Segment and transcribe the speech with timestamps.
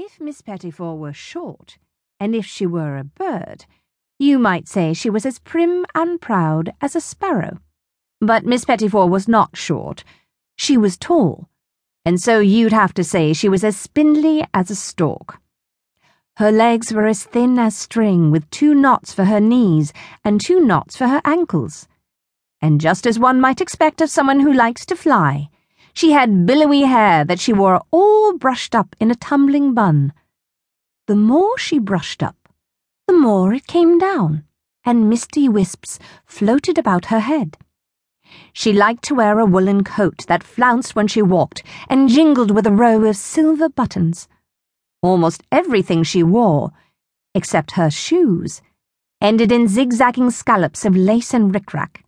[0.00, 1.76] If Miss Petitfour were short,
[2.20, 3.64] and if she were a bird,
[4.16, 7.58] you might say she was as prim and proud as a sparrow.
[8.20, 10.04] But Miss Petitfour was not short.
[10.54, 11.48] She was tall,
[12.04, 15.40] and so you'd have to say she was as spindly as a stork.
[16.36, 19.92] Her legs were as thin as string, with two knots for her knees
[20.24, 21.88] and two knots for her ankles.
[22.62, 25.48] And just as one might expect of someone who likes to fly,
[25.98, 30.12] she had billowy hair that she wore all brushed up in a tumbling bun.
[31.08, 32.36] The more she brushed up,
[33.08, 34.44] the more it came down,
[34.84, 37.56] and misty wisps floated about her head.
[38.52, 42.68] She liked to wear a woolen coat that flounced when she walked and jingled with
[42.68, 44.28] a row of silver buttons.
[45.02, 46.70] Almost everything she wore,
[47.34, 48.62] except her shoes,
[49.20, 52.04] ended in zigzagging scallops of lace and rickrack.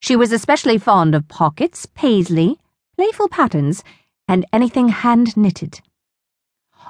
[0.00, 2.58] She was especially fond of pockets, paisley,
[3.02, 3.82] playful patterns,
[4.28, 5.80] and anything hand knitted.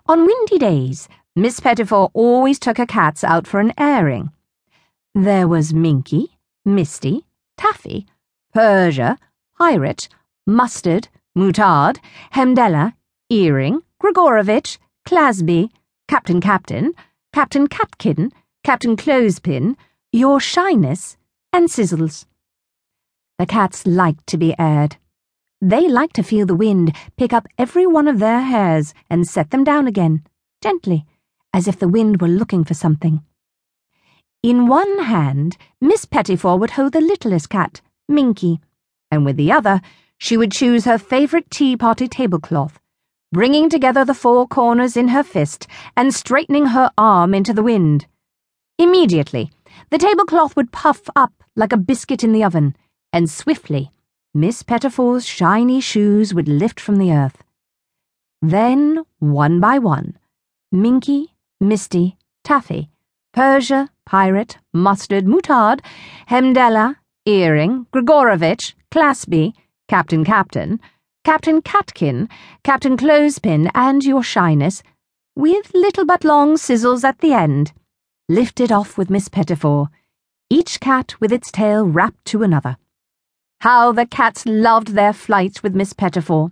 [0.05, 4.31] On windy days, Miss Petitfour always took her cats out for an airing.
[5.15, 7.25] There was Minky, Misty,
[7.57, 8.05] Taffy,
[8.53, 9.17] Purrsia,
[9.57, 10.11] Pirate,
[10.47, 11.99] Mustard, Moutarde,
[12.35, 12.93] Hemdala,
[13.31, 14.77] Earring, Grigorovich,
[15.09, 15.71] Clasby,
[16.09, 16.93] Captain Captain,
[17.33, 18.33] Captain Catkin,
[18.63, 19.79] Captain Clothespin,
[20.13, 21.17] Your Shyness,
[21.55, 22.27] and Sizzles.
[23.39, 24.99] The cats liked to be aired.
[25.63, 29.51] They liked to feel the wind pick up every one of their hairs and set
[29.51, 30.27] them down again,
[30.61, 31.07] gently,
[31.55, 33.23] as if the wind were looking for something.
[34.43, 38.61] In one hand, Miss Petitfour would hold the littlest cat, Minky,
[39.11, 39.81] and with the other,
[40.19, 42.79] she would choose her favourite tea party tablecloth
[43.33, 45.67] bringing together the four corners in her fist
[45.97, 48.07] and straightening her arm into the wind.
[48.79, 49.51] Immediately,
[49.91, 52.77] the tablecloth would puff up like a biscuit in the oven,
[53.11, 53.91] and swiftly,
[54.35, 57.43] Miss Petitfour's shiny shoes would lift from the earth.
[58.41, 60.19] Then, one by one,
[60.71, 62.89] Minky, Misty, Taffy,
[63.35, 65.81] Purrsia, Pirate, Mustard, Moutarde,
[66.31, 69.53] Hemdala, Earring, Grigorovich, Clasby,
[69.87, 70.81] Captain Captain,
[71.25, 72.31] Captain Catkin,
[72.65, 74.83] Captain Clothespin, and your shyness,
[75.37, 77.73] with little but long sizzles at the end,
[78.31, 79.89] lifted off with Miss Petitfour,
[80.49, 82.79] each cat with its tail wrapped to another.
[83.63, 86.51] How the cats loved their flights with Miss Petitfour.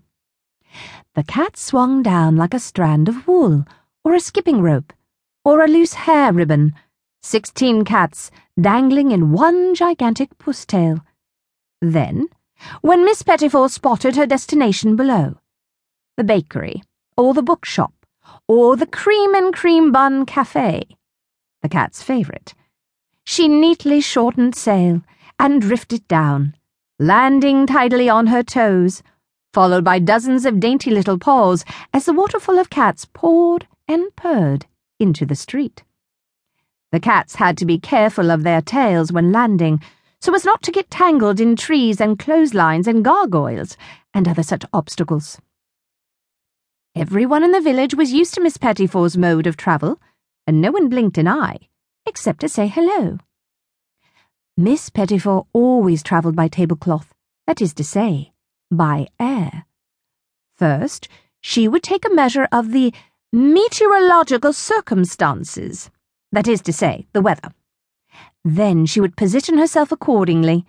[1.17, 3.67] The cat swung down like a strand of wool,
[4.05, 4.93] or a skipping rope,
[5.45, 6.73] or a loose hair ribbon,
[7.21, 11.05] sixteen cats dangling in one gigantic puss-tail.
[11.81, 12.29] Then,
[12.81, 15.41] when Miss Petitfour spotted her destination below
[16.17, 16.81] the bakery,
[17.17, 17.93] or the bookshop,
[18.47, 20.85] or the cream and cream bun cafe,
[21.61, 22.55] the cat's favourite,
[23.25, 25.03] she neatly shortened sail
[25.41, 26.55] and drifted down,
[27.01, 29.03] landing tidily on her toes,
[29.55, 34.67] followed by dozens of dainty little paws as the waterfall of cats poured and purred
[34.99, 35.83] into the street.
[36.93, 39.81] The cats had to be careful of their tails when landing
[40.21, 43.79] so as not to get tangled in trees and clotheslines and gargoyles
[44.13, 45.39] and other such obstacles.
[46.95, 49.99] Everyone in the village was used to Miss Petitfour's mode of travel,
[50.47, 51.61] and no one blinked an eye,
[52.05, 53.19] except to say hello.
[54.61, 57.15] Miss Petitfour always travelled by tablecloth,
[57.47, 58.33] that is to say,
[58.71, 59.65] by air.
[60.55, 61.09] First,
[61.41, 62.93] she would take a measure of the
[63.33, 65.91] meteorological circumstances,
[66.31, 67.55] that is to say, the weather.
[68.45, 70.67] Then she would position herself accordingly,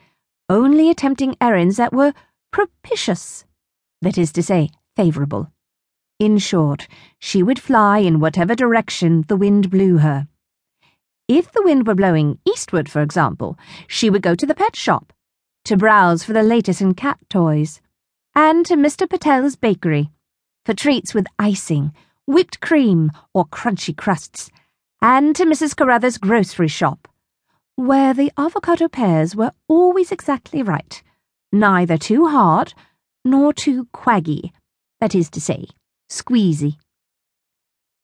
[0.47, 2.13] only attempting errands that were
[2.49, 3.43] propitious,
[4.01, 5.51] that is to say, favourable.
[6.17, 6.87] In short,
[7.19, 10.29] she would fly in whatever direction the wind blew her.
[11.33, 15.13] If the wind were blowing eastward, for example, she would go to the pet shop
[15.63, 17.79] to browse for the latest in cat toys,
[18.35, 19.09] and to Mr.
[19.09, 20.11] Patel's bakery
[20.65, 21.93] for treats with icing,
[22.27, 24.49] whipped cream, or crunchy crusts,
[25.01, 25.73] and to Mrs.
[25.73, 27.07] Carruthers' grocery shop
[27.77, 31.01] where the avocado pears were always exactly right,
[31.53, 32.73] neither too hard
[33.23, 34.51] nor too quaggy,
[34.99, 35.65] that is to say,
[36.09, 36.75] squeezy.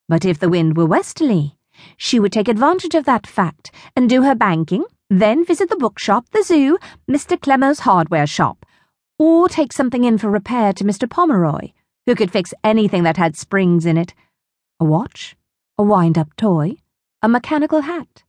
[0.07, 1.56] But if the wind were westerly,
[1.97, 6.29] she would take advantage of that fact and do her banking, then visit the bookshop,
[6.31, 6.77] the zoo,
[7.09, 7.39] Mr.
[7.39, 8.65] Clemo's hardware shop,
[9.17, 11.09] or take something in for repair to Mr.
[11.09, 11.71] Pomeroy,
[12.05, 14.13] who could fix anything that had springs in it
[14.79, 15.35] a watch,
[15.77, 16.75] a wind up toy,
[17.21, 18.23] a mechanical hat.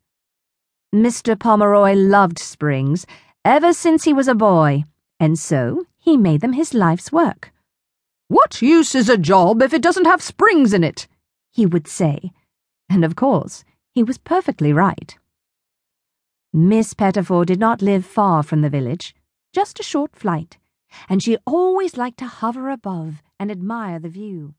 [0.94, 1.38] Mr.
[1.38, 3.04] Pomeroy loved springs
[3.44, 4.84] ever since he was a boy,
[5.20, 7.52] and so he made them his life's work.
[8.28, 11.06] What use is a job if it doesn't have springs in it?
[11.50, 12.30] he would say,
[12.88, 15.16] and of course he was perfectly right.
[16.52, 19.14] Miss Petitfour did not live far from the village,
[19.52, 20.58] just a short flight,
[21.08, 24.54] and she always liked to hover above and admire the view.